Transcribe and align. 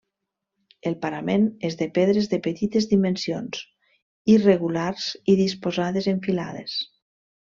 El 0.91 0.93
parament 1.01 1.43
és 1.67 1.75
de 1.81 1.87
pedres 1.97 2.29
de 2.31 2.39
petites 2.47 2.87
dimensions, 2.93 3.61
irregulars 4.37 5.05
i 5.35 5.37
disposades 5.43 6.09
en 6.15 6.23
filades. 6.29 6.79